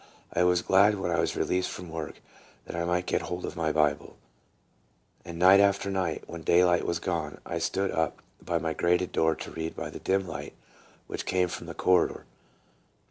I 0.33 0.43
was 0.45 0.63
glad 0.63 0.97
when 0.97 1.11
I 1.11 1.19
was 1.19 1.35
released 1.35 1.69
from 1.69 1.89
work, 1.89 2.23
that 2.65 2.75
I 2.75 2.85
might 2.85 3.05
get 3.05 3.21
hold 3.21 3.45
of 3.45 3.55
my 3.55 3.71
Bible; 3.71 4.17
and 5.23 5.37
night 5.37 5.59
after 5.59 5.91
night, 5.91 6.23
when 6.25 6.41
daylight 6.41 6.87
was 6.87 6.97
gone, 6.97 7.37
I 7.45 7.59
stood 7.59 7.91
up 7.91 8.19
by 8.41 8.57
my 8.57 8.73
grated 8.73 9.11
door 9.11 9.35
to 9.35 9.51
read 9.51 9.75
by 9.75 9.91
the 9.91 9.99
dim 9.99 10.25
light 10.27 10.55
which 11.05 11.27
came 11.27 11.49
from 11.49 11.67
the 11.67 11.75
corridor. 11.75 12.25